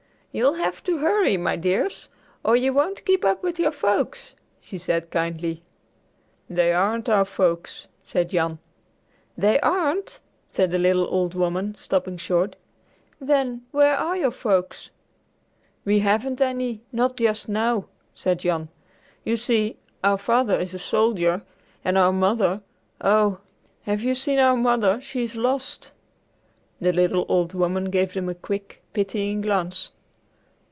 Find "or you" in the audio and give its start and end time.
2.41-2.71